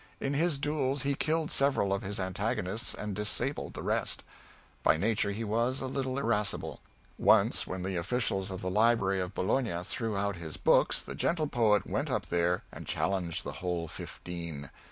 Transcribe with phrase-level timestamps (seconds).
[0.19, 4.23] In his duels he killed several of his antagonists and disabled the rest.
[4.81, 6.79] By nature he was a little irascible.
[7.19, 11.45] Once when the officials of the library of Bologna threw out his books the gentle
[11.45, 14.71] poet went up there and challenged the whole fifteen!